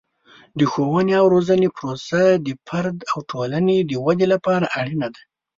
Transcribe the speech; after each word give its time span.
د 0.59 0.61
ښوونې 0.71 1.13
او 1.21 1.25
روزنې 1.35 1.69
پروسه 1.77 2.21
د 2.45 2.47
فرد 2.67 2.97
او 3.11 3.17
ټولنې 3.31 3.77
د 3.83 3.91
ودې 4.05 4.27
لپاره 4.33 4.65
اړینه 4.79 5.07
ده. 5.13 5.21